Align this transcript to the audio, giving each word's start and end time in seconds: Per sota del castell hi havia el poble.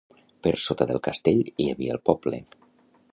Per 0.47 0.53
sota 0.61 0.87
del 0.91 1.01
castell 1.09 1.43
hi 1.65 1.69
havia 1.73 1.99
el 1.99 2.03
poble. 2.11 2.41